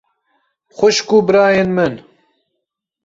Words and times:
Xwişk 0.75 1.09
û 1.15 1.17
birayên 1.27 1.69
min! 1.77 1.93